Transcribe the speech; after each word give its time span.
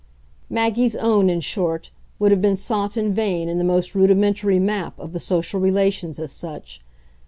Maggie's 0.49 0.95
own, 0.95 1.29
in 1.29 1.41
short, 1.41 1.91
would 2.17 2.31
have 2.31 2.41
been 2.41 2.57
sought 2.57 2.97
in 2.97 3.13
vain 3.13 3.47
in 3.47 3.59
the 3.59 3.63
most 3.63 3.93
rudimentary 3.93 4.57
map 4.57 4.97
of 4.97 5.13
the 5.13 5.19
social 5.19 5.59
relations 5.59 6.17
as 6.19 6.31
such. 6.31 6.81